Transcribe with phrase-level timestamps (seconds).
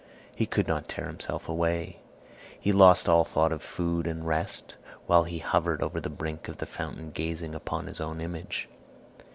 [0.33, 1.99] He could not tear himself away;
[2.59, 6.57] he lost all thought of food or rest, while he hovered over the brink of
[6.57, 8.67] the fountain gazing upon his own image.